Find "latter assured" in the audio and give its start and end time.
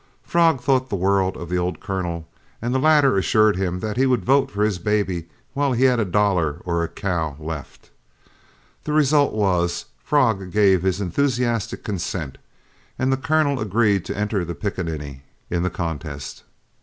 2.79-3.55